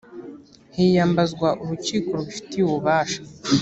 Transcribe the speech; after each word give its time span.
hiyambazwa 0.75 1.47
urukiko 1.61 2.09
rubifitiye 2.17 2.63
ububasha 2.65 3.21